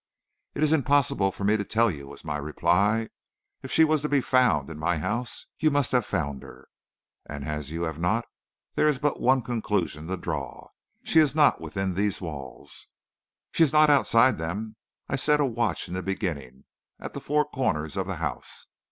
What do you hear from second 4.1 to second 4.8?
found in